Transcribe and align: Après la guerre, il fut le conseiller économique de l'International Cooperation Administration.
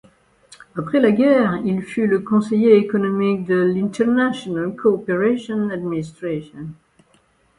Après 0.75 0.99
la 0.99 1.11
guerre, 1.11 1.61
il 1.63 1.83
fut 1.83 2.07
le 2.07 2.21
conseiller 2.21 2.75
économique 2.75 3.43
de 3.45 3.53
l'International 3.61 4.75
Cooperation 4.75 5.69
Administration. 5.69 6.69